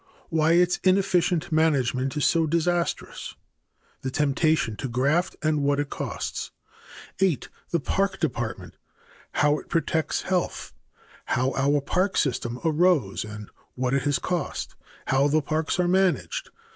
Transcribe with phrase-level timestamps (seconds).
[0.29, 3.35] Why its inefficient management is so disastrous.
[4.01, 6.49] The temptation to graft and what it costs.
[7.19, 7.49] 8.
[7.69, 8.77] The Park Department.
[9.33, 10.73] How it protects health.
[11.25, 14.73] How our park system arose and what it has cost.
[15.05, 16.49] How the parks are managed.